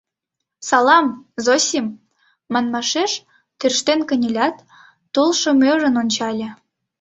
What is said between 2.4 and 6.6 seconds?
манмашеш тӧрштен кынелят, толшым ӧрын ончале.